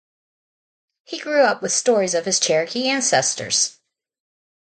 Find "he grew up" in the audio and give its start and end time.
1.03-1.61